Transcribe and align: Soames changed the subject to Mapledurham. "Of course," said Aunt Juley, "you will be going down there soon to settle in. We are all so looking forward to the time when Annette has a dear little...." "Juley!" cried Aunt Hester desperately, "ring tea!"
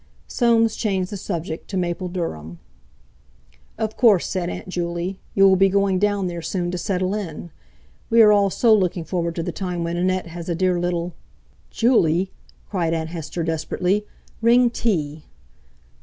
Soames 0.27 0.75
changed 0.75 1.11
the 1.11 1.15
subject 1.15 1.67
to 1.67 1.77
Mapledurham. 1.77 2.57
"Of 3.77 3.95
course," 3.97 4.25
said 4.25 4.49
Aunt 4.49 4.67
Juley, 4.67 5.19
"you 5.35 5.47
will 5.47 5.55
be 5.55 5.69
going 5.69 5.99
down 5.99 6.25
there 6.25 6.41
soon 6.41 6.71
to 6.71 6.77
settle 6.79 7.13
in. 7.13 7.51
We 8.09 8.23
are 8.23 8.31
all 8.31 8.49
so 8.49 8.73
looking 8.73 9.03
forward 9.03 9.35
to 9.35 9.43
the 9.43 9.51
time 9.51 9.83
when 9.83 9.97
Annette 9.97 10.25
has 10.25 10.49
a 10.49 10.55
dear 10.55 10.79
little...." 10.79 11.13
"Juley!" 11.69 12.31
cried 12.67 12.95
Aunt 12.95 13.09
Hester 13.09 13.43
desperately, 13.43 14.07
"ring 14.41 14.71
tea!" 14.71 15.25